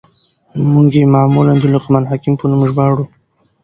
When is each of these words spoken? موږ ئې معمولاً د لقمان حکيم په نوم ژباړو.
موږ 0.71 0.89
ئې 0.99 1.03
معمولاً 1.15 1.53
د 1.59 1.63
لقمان 1.75 2.03
حکيم 2.11 2.33
په 2.37 2.45
نوم 2.51 2.61
ژباړو. 2.69 3.05